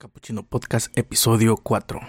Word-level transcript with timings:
Capuchino 0.00 0.44
Podcast, 0.44 0.96
episodio 0.96 1.56
4. 1.56 2.00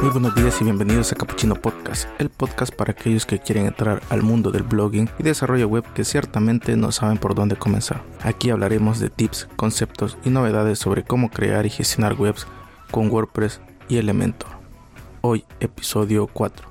Muy 0.00 0.10
buenos 0.12 0.36
días 0.36 0.60
y 0.60 0.64
bienvenidos 0.64 1.10
a 1.10 1.16
Capuchino 1.16 1.56
Podcast, 1.56 2.08
el 2.20 2.30
podcast 2.30 2.72
para 2.72 2.92
aquellos 2.92 3.26
que 3.26 3.40
quieren 3.40 3.66
entrar 3.66 4.00
al 4.10 4.22
mundo 4.22 4.52
del 4.52 4.62
blogging 4.62 5.10
y 5.18 5.24
desarrollo 5.24 5.66
web 5.66 5.84
que 5.94 6.04
ciertamente 6.04 6.76
no 6.76 6.92
saben 6.92 7.18
por 7.18 7.34
dónde 7.34 7.56
comenzar. 7.56 8.04
Aquí 8.22 8.50
hablaremos 8.50 9.00
de 9.00 9.10
tips, 9.10 9.48
conceptos 9.56 10.16
y 10.24 10.30
novedades 10.30 10.78
sobre 10.78 11.02
cómo 11.02 11.28
crear 11.28 11.66
y 11.66 11.70
gestionar 11.70 12.14
webs 12.14 12.46
con 12.92 13.10
WordPress 13.10 13.60
y 13.88 13.96
Elementor. 13.96 14.57
Hoy, 15.30 15.44
episodio 15.60 16.26
4. 16.26 16.66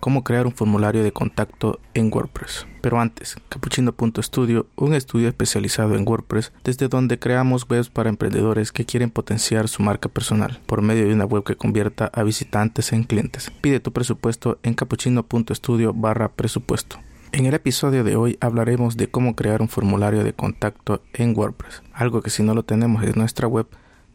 Cómo 0.00 0.22
crear 0.22 0.46
un 0.46 0.52
formulario 0.52 1.02
de 1.02 1.12
contacto 1.12 1.80
en 1.94 2.12
WordPress. 2.12 2.66
Pero 2.82 3.00
antes, 3.00 3.38
Capuchino.studio, 3.48 4.66
un 4.76 4.92
estudio 4.92 5.28
especializado 5.28 5.94
en 5.94 6.06
WordPress, 6.06 6.52
desde 6.62 6.88
donde 6.88 7.18
creamos 7.18 7.66
webs 7.66 7.88
para 7.88 8.10
emprendedores 8.10 8.70
que 8.70 8.84
quieren 8.84 9.08
potenciar 9.08 9.66
su 9.68 9.82
marca 9.82 10.10
personal 10.10 10.60
por 10.66 10.82
medio 10.82 11.06
de 11.06 11.14
una 11.14 11.24
web 11.24 11.42
que 11.42 11.56
convierta 11.56 12.10
a 12.12 12.22
visitantes 12.22 12.92
en 12.92 13.04
clientes. 13.04 13.50
Pide 13.62 13.80
tu 13.80 13.94
presupuesto 13.94 14.58
en 14.62 14.74
capuchino.studio 14.74 15.94
barra 15.94 16.28
presupuesto. 16.28 16.98
En 17.32 17.46
el 17.46 17.54
episodio 17.54 18.04
de 18.04 18.14
hoy 18.14 18.36
hablaremos 18.42 18.98
de 18.98 19.08
cómo 19.08 19.34
crear 19.34 19.62
un 19.62 19.68
formulario 19.68 20.22
de 20.22 20.34
contacto 20.34 21.00
en 21.14 21.34
WordPress, 21.34 21.82
algo 21.94 22.20
que 22.20 22.28
si 22.28 22.42
no 22.42 22.52
lo 22.52 22.62
tenemos 22.62 23.02
en 23.04 23.14
nuestra 23.14 23.48
web 23.48 23.66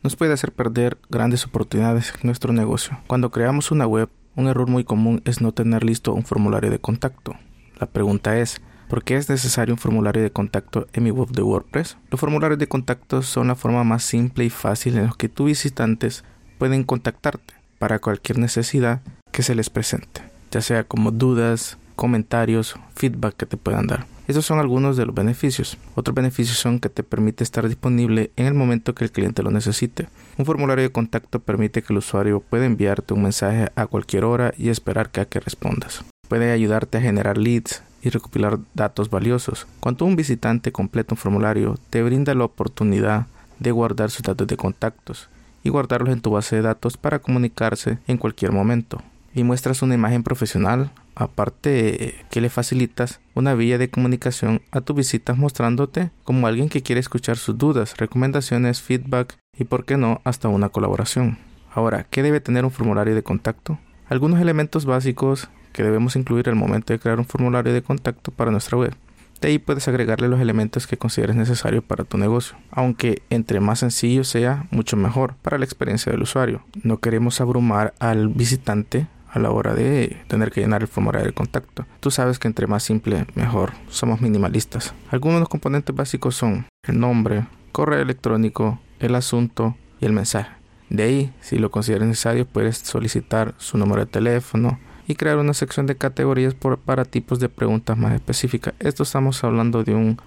nos 0.04 0.16
puede 0.16 0.34
hacer 0.34 0.52
perder 0.52 0.98
grandes 1.10 1.46
oportunidades 1.46 2.14
en 2.16 2.22
nuestro 2.24 2.54
negocio. 2.54 2.98
Cuando 3.08 3.32
creamos 3.32 3.72
una 3.72 3.86
web, 3.86 4.10
un 4.36 4.48
error 4.48 4.68
muy 4.68 4.84
común 4.84 5.22
es 5.26 5.42
no 5.42 5.52
tener 5.52 5.84
listo 5.84 6.14
un 6.14 6.24
formulario 6.24 6.72
de 6.72 6.80
contacto. 6.80 7.36
La 7.80 7.88
pregunta 7.88 8.38
es, 8.40 8.62
¿por 8.90 9.04
qué 9.04 9.18
es 9.18 9.30
necesario 9.30 9.74
un 9.74 9.80
formulario 9.80 10.24
de 10.24 10.32
contacto 10.32 10.88
en 10.94 11.04
mi 11.04 11.12
web 11.12 11.30
de 11.30 11.42
WordPress? 11.42 11.98
Los 12.10 12.20
formularios 12.20 12.60
de 12.60 12.68
contacto 12.68 13.22
son 13.22 13.48
la 13.48 13.56
forma 13.56 13.84
más 13.84 14.04
simple 14.04 14.46
y 14.46 14.50
fácil 14.50 14.98
en 14.98 15.06
la 15.06 15.14
que 15.18 15.30
tus 15.30 15.48
visitantes 15.48 16.24
pueden 16.58 16.84
contactarte 16.84 17.54
para 17.80 18.00
cualquier 18.00 18.38
necesidad 18.38 19.02
que 19.32 19.44
se 19.44 19.56
les 19.56 19.70
presente, 19.70 20.22
ya 20.52 20.62
sea 20.62 20.84
como 20.84 21.12
dudas, 21.12 21.78
comentarios, 21.96 22.76
feedback 22.96 23.36
que 23.36 23.46
te 23.46 23.58
puedan 23.58 23.88
dar. 23.88 24.06
Esos 24.28 24.46
son 24.46 24.60
algunos 24.60 24.96
de 24.98 25.06
los 25.06 25.14
beneficios. 25.14 25.78
Otros 25.96 26.16
beneficios 26.16 26.58
son 26.58 26.80
que 26.80 26.90
te 26.90 27.04
permite 27.04 27.44
estar 27.44 27.68
disponible 27.68 28.32
en 28.38 28.46
el 28.46 28.54
momento 28.54 28.96
que 28.96 29.04
el 29.04 29.12
cliente 29.12 29.44
lo 29.44 29.52
necesite. 29.52 30.08
Un 30.38 30.46
formulario 30.46 30.84
de 30.84 30.92
contacto 30.92 31.40
permite 31.40 31.82
que 31.82 31.92
el 31.92 31.98
usuario 31.98 32.40
pueda 32.40 32.66
enviarte 32.66 33.14
un 33.14 33.24
mensaje 33.24 33.72
a 33.76 33.88
cualquier 33.88 34.24
hora 34.24 34.54
y 34.58 34.70
esperar 34.70 35.10
que 35.10 35.22
a 35.22 35.26
que 35.26 35.40
respondas. 35.40 36.06
Puede 36.30 36.52
ayudarte 36.52 36.98
a 36.98 37.02
generar 37.02 37.38
leads 37.38 37.84
y 38.02 38.10
recopilar 38.10 38.60
datos 38.74 39.10
valiosos. 39.10 39.68
Cuando 39.80 40.06
un 40.06 40.16
visitante 40.16 40.72
completa 40.72 41.14
un 41.14 41.18
formulario, 41.18 41.78
te 41.90 42.02
brinda 42.02 42.34
la 42.34 42.46
oportunidad 42.46 43.28
de 43.60 43.72
guardar 43.72 44.12
sus 44.12 44.24
datos 44.24 44.48
de 44.48 44.58
contactos 44.58 45.30
y 45.64 45.70
guardarlos 45.70 46.14
en 46.14 46.22
tu 46.22 46.32
base 46.32 46.56
de 46.56 46.62
datos 46.62 46.98
para 46.98 47.20
comunicarse 47.20 48.00
en 48.08 48.18
cualquier 48.18 48.52
momento. 48.52 49.02
Y 49.34 49.44
muestras 49.44 49.82
una 49.82 49.96
imagen 49.96 50.24
profesional, 50.24 50.92
aparte 51.16 52.26
que 52.30 52.42
le 52.42 52.50
facilitas 52.50 53.20
una 53.34 53.54
vía 53.54 53.78
de 53.78 53.90
comunicación 53.90 54.62
a 54.72 54.82
tus 54.82 54.96
visitas 54.96 55.38
mostrándote 55.38 56.12
como 56.24 56.48
alguien 56.48 56.70
que 56.70 56.82
quiere 56.82 57.00
escuchar 57.00 57.38
sus 57.38 57.58
dudas, 57.58 57.98
recomendaciones, 57.98 58.82
feedback 58.82 59.38
y 59.58 59.66
por 59.66 59.86
qué 59.86 59.98
no 59.98 60.22
hasta 60.24 60.48
una 60.48 60.70
colaboración. 60.70 61.38
Ahora, 61.74 62.06
¿qué 62.10 62.24
debe 62.24 62.42
tener 62.42 62.66
un 62.66 62.72
formulario 62.72 63.16
de 63.16 63.24
contacto? 63.24 63.80
Algunos 64.10 64.42
elementos 64.42 64.86
básicos 64.86 65.50
que 65.72 65.84
debemos 65.84 66.16
incluir 66.16 66.50
al 66.50 66.56
momento 66.56 66.92
de 66.92 67.00
crear 67.00 67.20
un 67.20 67.26
formulario 67.26 67.74
de 67.74 67.82
contacto 67.82 68.32
para 68.32 68.52
nuestra 68.52 68.78
web. 68.78 68.94
De 69.40 69.48
ahí 69.48 69.58
puedes 69.58 69.88
agregarle 69.88 70.28
los 70.28 70.40
elementos 70.40 70.86
que 70.86 70.98
consideres 70.98 71.36
necesarios 71.36 71.84
para 71.84 72.04
tu 72.04 72.18
negocio, 72.18 72.56
aunque 72.70 73.24
entre 73.32 73.60
más 73.60 73.80
sencillo 73.80 74.24
sea, 74.24 74.68
mucho 74.70 74.98
mejor 74.98 75.34
para 75.42 75.58
la 75.58 75.66
experiencia 75.66 76.12
del 76.12 76.22
usuario. 76.22 76.64
No 76.84 77.00
queremos 77.00 77.42
abrumar 77.42 77.96
al 77.98 78.28
visitante 78.28 79.08
a 79.32 79.40
la 79.40 79.52
hora 79.52 79.74
de 79.74 80.18
tener 80.28 80.52
que 80.52 80.62
llenar 80.62 80.82
el 80.82 80.88
formulario 80.88 81.28
de 81.28 81.34
contacto. 81.34 81.86
Tú 82.00 82.12
sabes 82.12 82.38
que 82.40 82.48
entre 82.48 82.68
más 82.68 82.84
simple, 82.84 83.26
mejor. 83.36 83.72
Somos 83.90 84.22
minimalistas. 84.22 84.94
Algunos 85.10 85.38
de 85.38 85.40
los 85.42 85.50
componentes 85.50 85.96
básicos 85.96 86.36
son 86.36 86.68
el 86.84 87.00
nombre, 87.00 87.46
correo 87.72 88.02
electrónico, 88.02 88.80
el 89.00 89.16
asunto 89.16 89.76
y 90.00 90.06
el 90.06 90.14
mensaje. 90.14 90.52
De 90.90 91.04
ahí, 91.04 91.34
si 91.40 91.58
lo 91.58 91.72
consideras 91.72 92.08
necesario, 92.08 92.46
puedes 92.46 92.78
solicitar 92.78 93.56
su 93.58 93.78
número 93.78 94.02
de 94.02 94.12
teléfono 94.12 94.78
y 95.08 95.16
crear 95.16 95.38
una 95.38 95.54
sección 95.54 95.86
de 95.88 95.96
categorías 95.96 96.56
para 96.86 97.06
tipos 97.06 97.40
de 97.40 97.50
preguntas 97.50 97.98
más 97.98 98.14
específicas. 98.14 98.74
Esto 98.80 99.04
estamos 99.04 99.44
hablando 99.44 99.84
de 99.84 99.94
un, 99.94 100.18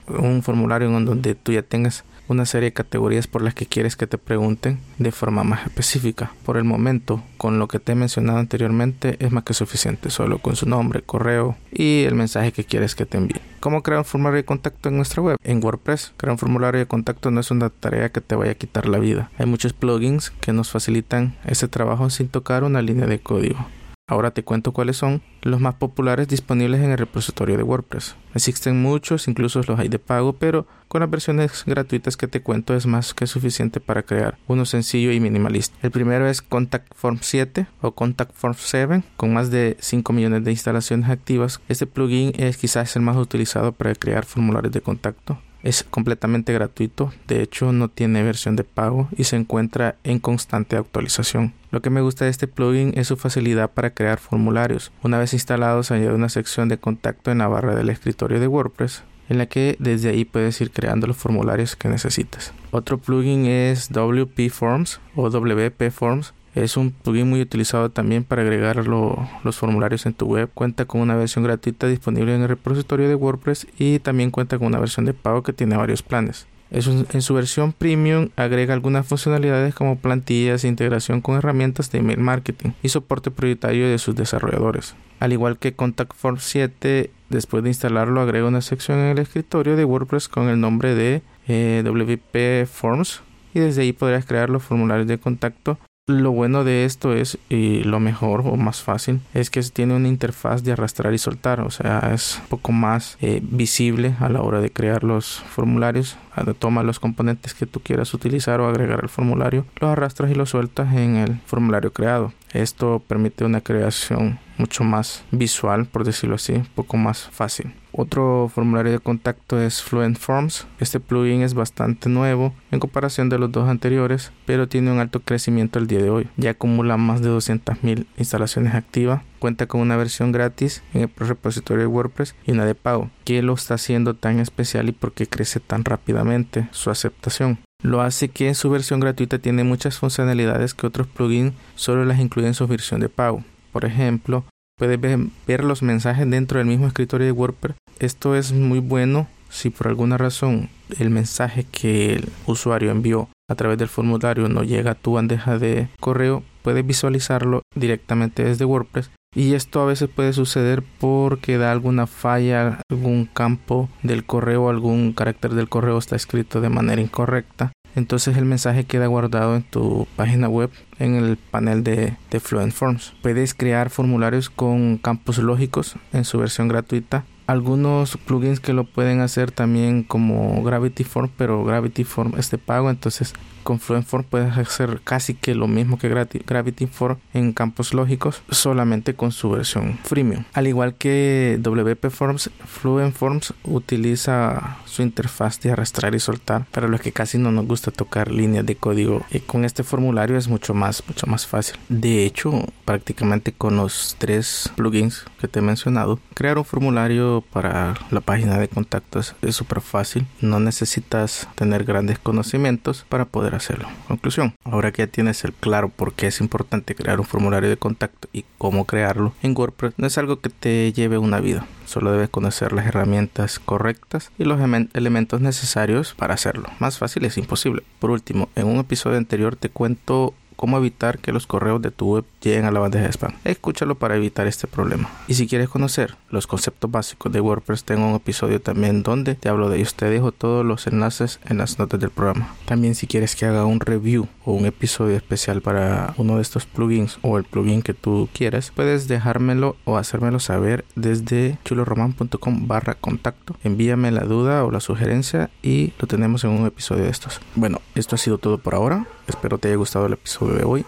formulario 0.43 0.89
en 0.89 1.05
donde 1.05 1.35
tú 1.35 1.53
ya 1.53 1.63
tengas 1.63 2.05
una 2.29 2.47
serie 2.47 2.71
de 2.71 2.75
categorías 2.75 3.27
por 3.27 3.43
las 3.43 3.55
que 3.55 3.67
quieres 3.67 3.97
que 3.97 4.07
te 4.07 4.19
pregunten 4.19 4.79
de 4.99 5.13
forma 5.13 5.45
más 5.45 5.67
específica. 5.67 6.33
Por 6.45 6.57
el 6.57 6.65
momento, 6.65 7.23
con 7.37 7.59
lo 7.59 7.69
que 7.69 7.79
te 7.79 7.93
he 7.93 7.95
mencionado 7.95 8.39
anteriormente, 8.39 9.17
es 9.19 9.33
más 9.33 9.45
que 9.45 9.55
suficiente, 9.55 10.11
solo 10.11 10.39
con 10.39 10.57
su 10.57 10.69
nombre, 10.69 11.03
correo 11.03 11.57
y 11.73 12.05
el 12.05 12.15
mensaje 12.15 12.53
que 12.53 12.65
quieres 12.65 12.95
que 12.95 13.07
te 13.07 13.19
envíe. 13.19 13.41
¿Cómo 13.61 13.83
crear 13.83 13.99
un 13.99 14.05
formulario 14.05 14.37
de 14.37 14.45
contacto 14.45 14.89
en 14.89 14.97
nuestra 14.97 15.23
web? 15.23 15.37
En 15.43 15.63
WordPress, 15.63 16.13
crear 16.17 16.33
un 16.33 16.39
formulario 16.39 16.79
de 16.79 16.87
contacto 16.87 17.31
no 17.31 17.41
es 17.41 17.51
una 17.51 17.71
tarea 17.71 18.11
que 18.11 18.21
te 18.21 18.35
vaya 18.35 18.53
a 18.53 18.57
quitar 18.57 18.89
la 18.89 18.99
vida. 18.99 19.31
Hay 19.39 19.47
muchos 19.47 19.73
plugins 19.73 20.31
que 20.31 20.53
nos 20.53 20.71
facilitan 20.71 21.37
ese 21.45 21.69
trabajo 21.69 22.11
sin 22.11 22.29
tocar 22.29 22.65
una 22.65 22.83
línea 22.83 23.07
de 23.07 23.21
código. 23.21 23.67
Ahora 24.07 24.33
te 24.33 24.45
cuento 24.45 24.73
cuáles 24.73 24.99
son 24.99 25.23
los 25.41 25.61
más 25.61 25.77
populares 25.77 26.29
disponibles 26.29 26.83
en 26.83 26.91
el 26.91 26.99
repositorio 26.99 27.57
de 27.57 27.63
WordPress. 27.63 28.17
Existen 28.35 28.83
muchos, 28.83 29.29
incluso 29.29 29.63
los 29.67 29.81
hay 29.81 29.89
de 29.89 29.99
pago, 29.99 30.35
pero 30.35 30.67
con 30.89 31.01
las 31.01 31.09
versiones 31.09 31.65
gratuitas 31.65 32.19
que 32.19 32.29
te 32.29 32.43
cuento 32.43 32.75
es 32.75 32.85
más 32.85 33.15
que 33.15 33.27
suficiente 33.27 33.81
para 33.81 34.03
crear 34.03 34.37
uno 34.47 34.67
sencillo 34.67 35.11
y 35.11 35.21
minimalista. 35.21 35.75
El 35.81 35.91
primero 35.91 36.29
es 36.29 36.43
Contact 36.43 36.95
Form 36.95 37.19
7 37.23 37.67
o 37.81 37.93
Contact 37.93 38.35
Form 38.35 38.55
7 38.59 39.05
con 39.17 39.33
más 39.33 39.51
de 39.51 39.79
5 39.81 40.13
millones 40.13 40.45
de 40.45 40.51
instalaciones 40.51 41.09
activas. 41.09 41.63
Este 41.71 41.87
plugin 41.87 42.35
es 42.37 42.59
quizás 42.59 42.95
el 42.97 43.03
más 43.03 43.17
utilizado 43.17 43.73
para 43.73 43.95
crear 43.95 44.27
formularios 44.27 44.75
de 44.75 44.83
contacto. 44.83 45.39
Es 45.65 45.83
completamente 45.83 46.53
gratuito, 46.53 47.13
de 47.27 47.43
hecho 47.43 47.73
no 47.73 47.89
tiene 47.89 48.23
versión 48.23 48.55
de 48.55 48.65
pago 48.65 49.09
y 49.17 49.25
se 49.25 49.37
encuentra 49.37 49.97
en 50.05 50.19
constante 50.19 50.77
actualización. 50.77 51.55
Lo 51.71 51.81
que 51.81 51.89
me 51.89 52.03
gusta 52.03 52.27
de 52.27 52.31
este 52.31 52.47
plugin 52.47 52.93
es 52.97 53.09
su 53.09 53.17
facilidad 53.17 53.71
para 53.71 53.95
crear 53.95 54.19
formularios. 54.19 54.93
Una 55.03 55.19
vez 55.19 55.33
instalado 55.33 55.83
se 55.83 55.95
añade 55.95 56.15
una 56.15 56.29
sección 56.29 56.69
de 56.69 56.77
contacto 56.77 57.33
en 57.33 57.39
la 57.39 57.49
barra 57.49 57.75
del 57.75 57.89
escritorio 57.89 58.41
de 58.41 58.47
WordPress 58.47 59.05
en 59.31 59.39
la 59.39 59.47
que 59.47 59.77
desde 59.79 60.11
ahí 60.11 60.27
puedes 60.27 60.61
ir 60.61 60.71
creando 60.71 61.07
los 61.07 61.17
formularios 61.17 61.77
que 61.77 61.89
necesitas. 61.89 62.53
Otro 62.71 62.99
plugin 62.99 63.47
es 63.47 63.91
WP 63.91 64.51
Forms 64.51 65.01
o 65.17 65.31
WP 65.31 65.91
Forms 65.91 66.35
es 66.55 66.77
un 66.77 66.93
plugin 66.93 67.29
muy 67.29 67.41
utilizado 67.41 67.91
también 67.91 68.25
para 68.25 68.43
agregar 68.43 68.87
los 68.87 69.57
formularios 69.57 70.07
en 70.07 70.15
tu 70.15 70.27
web. 70.27 70.49
Cuenta 70.55 70.85
con 70.85 71.01
una 71.01 71.17
versión 71.17 71.45
gratuita 71.45 71.89
disponible 71.89 72.35
en 72.35 72.43
el 72.43 72.49
repositorio 72.49 73.09
de 73.09 73.15
WordPress 73.15 73.67
y 73.79 73.99
también 73.99 74.31
cuenta 74.31 74.59
con 74.59 74.69
una 74.69 74.79
versión 74.79 75.05
de 75.05 75.15
pago 75.15 75.43
que 75.43 75.53
tiene 75.53 75.77
varios 75.77 76.03
planes. 76.03 76.47
en 76.71 77.23
su 77.23 77.35
versión 77.35 77.73
premium 77.73 78.31
agrega 78.37 78.75
algunas 78.75 79.07
funcionalidades 79.07 79.75
como 79.75 79.99
plantillas, 79.99 80.65
e 80.65 80.69
integración 80.69 81.21
con 81.21 81.37
herramientas 81.37 81.91
de 81.91 81.99
email 81.99 82.21
marketing 82.21 82.71
y 82.83 82.89
soporte 82.89 83.31
prioritario 83.31 83.89
de 83.89 83.99
sus 83.99 84.15
desarrolladores. 84.15 84.95
Al 85.21 85.33
igual 85.33 85.59
que 85.59 85.75
Contact 85.75 86.15
Form 86.15 86.39
7, 86.39 87.11
después 87.31 87.63
de 87.63 87.71
instalarlo 87.71 88.21
agrega 88.21 88.47
una 88.47 88.61
sección 88.61 88.99
en 88.99 89.07
el 89.07 89.19
escritorio 89.19 89.77
de 89.77 89.85
WordPress 89.85 90.29
con 90.29 90.49
el 90.49 90.61
nombre 90.61 90.95
de 90.95 91.23
eh, 91.49 91.83
WP 91.85 92.67
Forms 92.67 93.23
y 93.55 93.61
desde 93.61 93.83
ahí 93.83 93.93
podrás 93.93 94.25
crear 94.25 94.51
los 94.51 94.63
formularios 94.63 95.07
de 95.07 95.19
contacto 95.19 95.79
lo 96.07 96.33
bueno 96.33 96.65
de 96.65 96.85
esto 96.85 97.15
es, 97.15 97.39
y 97.49 97.83
lo 97.85 97.99
mejor 97.99 98.43
o 98.43 98.57
más 98.57 98.83
fácil, 98.83 99.21
es 99.33 99.49
que 99.49 99.63
tiene 99.63 99.95
una 99.95 100.09
interfaz 100.09 100.63
de 100.63 100.73
arrastrar 100.73 101.15
y 101.15 101.19
soltar, 101.19 101.61
o 101.61 101.71
sea, 101.71 102.11
es 102.13 102.41
un 102.43 102.49
poco 102.49 102.73
más 102.73 103.17
eh, 103.23 103.41
visible 103.43 104.15
a 104.21 104.29
la 104.29 104.43
hora 104.43 104.61
de 104.61 104.71
crear 104.71 105.03
los 105.03 105.43
formularios. 105.49 106.19
Toma 106.59 106.83
los 106.83 107.01
componentes 107.01 107.55
que 107.55 107.67
tú 107.67 107.81
quieras 107.81 108.13
utilizar 108.15 108.61
o 108.61 108.69
agregar 108.69 109.01
al 109.03 109.09
formulario, 109.09 109.67
los 109.81 109.91
arrastras 109.91 110.31
y 110.31 110.35
los 110.35 110.51
sueltas 110.51 110.95
en 110.95 111.17
el 111.17 111.41
formulario 111.47 111.93
creado. 111.93 112.33
Esto 112.53 113.03
permite 113.07 113.45
una 113.45 113.61
creación 113.61 114.39
mucho 114.59 114.85
más 114.85 115.25
visual, 115.33 115.87
por 115.87 116.05
decirlo 116.05 116.37
así, 116.37 116.53
un 116.53 116.67
poco 116.67 116.97
más 116.97 117.29
fácil. 117.31 117.75
Otro 117.91 118.51
formulario 118.53 118.93
de 118.93 118.99
contacto 118.99 119.61
es 119.61 119.83
Fluent 119.83 120.19
Forms. 120.19 120.67
Este 120.81 120.99
plugin 121.01 121.43
es 121.43 121.55
bastante 121.55 122.09
nuevo 122.09 122.53
en 122.73 122.81
comparación 122.81 123.29
de 123.29 123.39
los 123.39 123.53
dos 123.53 123.69
anteriores, 123.69 124.33
pero 124.47 124.69
tiene 124.69 124.91
un 124.91 124.99
alto 124.99 125.21
crecimiento 125.21 125.79
al 125.79 125.87
día 125.87 126.03
de 126.03 126.11
hoy. 126.11 126.29
Ya 126.37 126.51
acumula 126.51 126.97
más 126.97 127.23
de 127.23 127.31
200.000 127.31 128.07
instalaciones 128.17 128.75
activas. 128.75 129.23
Cuenta 129.45 129.67
con 129.67 129.83
una 129.83 129.99
versión 129.99 130.33
gratis 130.33 130.83
en 130.95 131.03
el 131.03 131.11
repositorio 131.19 131.83
de 131.83 131.87
WordPress 131.87 132.35
y 132.47 132.53
una 132.53 132.65
de 132.65 132.75
pago. 132.75 133.11
¿Qué 133.25 133.43
lo 133.43 133.53
está 133.53 133.75
haciendo 133.75 134.15
tan 134.15 134.41
especial 134.41 134.89
y 134.89 134.93
por 134.93 135.13
qué 135.13 135.27
crece 135.27 135.61
tan 135.61 135.85
rápidamente 135.85 136.67
su 136.71 136.89
aceptación? 136.89 137.59
lo 137.83 138.01
hace 138.01 138.31
que 138.31 138.49
en 138.49 138.55
su 138.55 138.71
versión 138.71 139.01
gratuita 139.01 139.39
tiene 139.39 139.63
muchas 139.63 139.99
funcionalidades 139.99 140.73
que 140.73 140.87
otros 140.87 141.07
plugins 141.09 141.53
solo 141.75 142.07
las 142.07 142.21
incluyen 142.21 142.49
en 142.49 142.55
su 142.55 142.67
versión 142.67 143.03
de 143.03 143.11
pago. 143.11 143.45
Por 143.71 143.85
ejemplo, 143.85 144.47
puedes 144.79 144.99
ver 145.47 145.63
los 145.63 145.83
mensajes 145.83 146.31
dentro 146.31 146.57
del 146.57 146.67
mismo 146.67 146.87
escritorio 146.87 147.27
de 147.27 147.33
WordPress. 147.33 147.77
Esto 147.99 148.37
es 148.37 148.55
muy 148.55 148.79
bueno 148.79 149.29
si 149.51 149.69
por 149.69 149.89
alguna 149.89 150.17
razón 150.17 150.71
el 150.99 151.11
mensaje 151.11 151.67
que 151.71 152.15
el 152.15 152.31
usuario 152.47 152.91
envió 152.91 153.29
a 153.51 153.57
través 153.57 153.77
del 153.77 153.89
formulario 153.89 154.49
no 154.49 154.63
llega 154.63 154.93
a 154.93 154.95
tu 154.95 155.13
bandeja 155.13 155.59
de 155.59 155.89
correo, 156.01 156.43
puedes 156.63 156.87
visualizarlo 156.87 157.61
directamente 157.75 158.43
desde 158.43 158.65
WordPress. 158.65 159.11
Y 159.35 159.55
esto 159.55 159.81
a 159.81 159.87
veces 159.87 160.09
puede 160.09 160.33
suceder 160.33 160.83
porque 161.01 161.59
da 161.59 161.73
alguna 161.73 162.07
falla, 162.07 162.81
algún 162.91 163.27
campo 163.27 163.89
del 164.03 164.25
correo, 164.25 164.69
algún 164.69 165.13
carácter 165.13 165.55
del 165.55 165.69
correo 165.69 165.99
está 165.99 166.17
escrito 166.17 166.61
de 166.61 166.69
manera 166.69 167.03
incorrecta. 167.03 167.73
Entonces 167.97 168.37
el 168.37 168.45
mensaje 168.45 168.85
queda 168.85 169.07
guardado 169.07 169.55
en 169.55 169.63
tu 169.63 170.07
página 170.17 170.49
web 170.49 170.71
en 170.99 171.15
el 171.15 171.37
panel 171.37 171.85
de, 171.85 172.17
de 172.31 172.41
Fluent 172.41 172.73
Forms. 172.73 173.15
Puedes 173.23 173.55
crear 173.55 173.91
formularios 173.91 174.51
con 174.51 174.99
campos 174.99 175.39
lógicos 175.39 175.97
en 176.13 176.25
su 176.25 176.39
versión 176.39 176.69
gratuita 176.69 177.25
algunos 177.47 178.17
plugins 178.17 178.61
que 178.61 178.73
lo 178.73 178.85
pueden 178.85 179.21
hacer 179.21 179.51
también 179.51 180.03
como 180.03 180.63
Gravity 180.63 181.05
Form, 181.05 181.31
pero 181.37 181.65
Gravity 181.65 182.05
Form 182.05 182.35
es 182.39 182.51
de 182.51 182.59
pago, 182.59 182.91
entonces 182.91 183.35
con 183.65 183.81
Fluent 183.81 184.07
Form 184.07 184.25
puedes 184.25 184.57
hacer 184.57 185.01
casi 185.03 185.35
que 185.35 185.55
lo 185.55 185.67
mismo 185.67 185.99
que 185.99 186.09
Gravity 186.09 186.87
Form 186.87 187.19
en 187.33 187.53
campos 187.53 187.95
lógicos, 187.95 188.43
solamente 188.51 189.15
con 189.15 189.33
su 189.33 189.51
versión 189.51 189.99
freemium. 190.05 190.45
Al 190.53 190.69
igual 190.69 190.95
que 190.95 191.59
WP 191.61 192.11
Forms, 192.11 192.51
Fluent 192.65 193.15
Forms 193.15 193.55
utiliza 193.65 194.79
su 194.85 195.03
interfaz 195.03 195.61
de 195.61 195.73
arrastrar 195.73 196.15
y 196.15 196.21
soltar 196.21 196.67
para 196.71 196.87
los 196.87 197.01
que 197.01 197.13
casi 197.13 197.39
no 197.39 197.51
nos 197.51 197.67
gusta 197.67 197.91
tocar 197.91 198.31
líneas 198.31 198.67
de 198.67 198.77
código. 198.77 199.25
Y 199.31 199.41
con 199.41 199.65
este 199.65 199.83
formulario 199.83 200.37
es 200.37 200.47
mucho 200.47 200.75
más, 200.75 201.03
mucho 201.09 201.27
más 201.27 201.47
fácil. 201.47 201.77
De 201.89 202.25
hecho, 202.25 202.67
prácticamente 202.85 203.53
con 203.53 203.77
los 203.77 204.17
tres 204.19 204.71
plugins 204.77 205.25
que 205.41 205.49
te 205.49 205.59
he 205.59 205.63
mencionado, 205.63 206.21
crear 206.35 206.59
un 206.59 206.65
formulario 206.65 207.43
para 207.53 207.95
la 208.11 208.21
página 208.21 208.59
de 208.59 208.69
contactos 208.69 209.35
es 209.43 209.57
súper 209.57 209.81
fácil. 209.81 210.27
No 210.41 210.61
necesitas 210.61 211.49
tener 211.55 211.85
grandes 211.85 212.19
conocimientos 212.19 213.05
para 213.09 213.25
hacerlo. 213.57 213.89
Conclusión, 214.09 214.55
ahora 214.65 214.93
que 214.93 215.03
ya 215.03 215.07
tienes 215.07 215.45
el 215.45 215.53
claro 215.53 215.89
por 215.89 216.13
qué 216.13 216.27
es 216.27 216.41
importante 216.41 216.95
crear 216.95 217.21
un 217.21 217.27
formulario 217.27 217.69
de 217.69 217.77
contacto 217.77 218.29
y 218.33 218.45
cómo 218.59 218.85
crearlo 218.85 219.33
en 219.43 219.57
WordPress, 219.57 219.95
no 219.97 220.07
es 220.07 220.19
algo 220.19 220.41
que 220.41 220.51
te 220.51 220.93
lleve 220.93 221.19
una 221.19 221.41
vida. 221.41 221.67
Solo 221.87 222.13
debes 222.13 222.31
conocer 222.31 222.73
las 222.73 222.87
herramientas 222.87 223.59
correctas 223.59 224.31
y 224.39 224.45
los 224.45 224.59
elementos 224.95 225.41
necesarios 225.41 226.15
para 226.15 226.35
hacerlo. 226.35 226.69
Más 226.79 226.99
fácil 226.99 227.25
es 227.25 227.37
imposible. 227.37 227.83
Por 227.99 228.11
último, 228.11 228.49
en 228.57 228.67
un 228.67 228.79
episodio 228.79 229.19
anterior 229.19 229.57
te 229.57 229.69
cuento 229.69 230.35
cómo 230.57 230.79
evitar 230.79 231.19
que 231.19 231.33
los 231.33 231.47
correos 231.47 231.83
de 231.83 231.91
tu 231.91 232.15
web 232.15 232.25
lleguen 232.41 232.65
a 232.65 232.71
la 232.71 232.81
bandeja 232.81 233.05
de 233.05 233.13
spam. 233.13 233.33
Escúchalo 233.45 233.95
para 233.95 234.17
evitar 234.17 234.47
este 234.47 234.67
problema. 234.67 235.11
Y 235.27 235.35
si 235.35 235.47
quieres 235.47 235.69
conocer 235.69 236.17
los 236.31 236.47
conceptos 236.47 236.91
básicos 236.91 237.33
de 237.33 237.41
WordPress, 237.41 237.85
tengo 237.85 238.07
un 238.07 238.15
episodio 238.15 238.61
también 238.61 239.03
donde 239.03 239.35
te 239.35 239.49
hablo 239.49 239.69
de 239.69 239.79
ellos. 239.79 239.95
Te 239.95 240.07
dejo 240.07 240.33
todos 240.33 240.65
los 240.65 240.87
enlaces 240.87 241.41
en 241.47 241.59
las 241.59 241.79
notas 241.79 242.01
del 242.01 242.11
programa. 242.11 242.55
También 242.67 242.95
si 242.95 243.07
quieres 243.07 243.37
que 243.37 243.47
haga 243.47 243.65
un 243.65 243.81
review 243.81 244.29
o 244.45 244.53
un 244.53 244.67
episodio 244.67 245.17
especial 245.17 245.61
para 245.61 246.15
uno 246.17 246.37
de 246.37 246.43
estos 246.43 246.67
plugins 246.67 247.19
o 247.23 247.39
el 247.39 247.45
plugin 247.45 247.83
que 247.83 247.95
tú 247.95 248.29
quieras, 248.33 248.73
puedes 248.75 249.09
dejármelo 249.09 249.77
o 249.85 249.97
hacérmelo 249.97 250.41
saber 250.41 250.85
desde 250.95 251.59
chuloroman.com 251.65 252.67
barra 252.67 252.95
contacto. 252.95 253.57
Envíame 253.65 254.11
la 254.11 254.25
duda 254.25 254.65
o 254.65 254.71
la 254.71 254.81
sugerencia 254.81 255.51
y 255.63 255.93
lo 255.99 256.07
tenemos 256.07 256.45
en 256.45 256.51
un 256.51 256.67
episodio 256.67 257.05
de 257.05 257.11
estos. 257.11 257.41
Bueno, 257.55 257.81
esto 257.95 258.17
ha 258.17 258.19
sido 258.19 258.39
todo 258.39 258.59
por 258.59 258.75
ahora. 258.75 259.07
Espero 259.29 259.59
te 259.59 259.69
haya 259.69 259.77
gustado 259.77 260.07
el 260.07 260.15
episodio 260.15 260.55
de 260.55 260.65
hoy. 260.65 260.87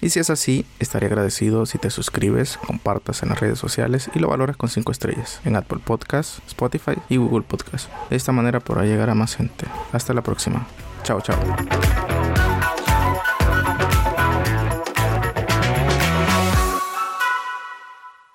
Y 0.00 0.10
si 0.10 0.20
es 0.20 0.30
así, 0.30 0.64
estaré 0.78 1.06
agradecido 1.06 1.66
si 1.66 1.78
te 1.78 1.90
suscribes, 1.90 2.56
compartas 2.58 3.22
en 3.22 3.30
las 3.30 3.40
redes 3.40 3.58
sociales 3.58 4.10
y 4.14 4.20
lo 4.20 4.28
valoras 4.28 4.56
con 4.56 4.68
5 4.68 4.92
estrellas 4.92 5.40
en 5.44 5.56
Apple 5.56 5.80
Podcasts, 5.84 6.40
Spotify 6.46 6.94
y 7.08 7.16
Google 7.16 7.42
Podcasts. 7.42 7.88
De 8.08 8.16
esta 8.16 8.30
manera 8.30 8.60
podrá 8.60 8.84
llegar 8.84 9.10
a 9.10 9.14
más 9.14 9.34
gente. 9.34 9.66
Hasta 9.92 10.14
la 10.14 10.22
próxima. 10.22 10.66
Chao, 11.02 11.20
chao. 11.20 11.36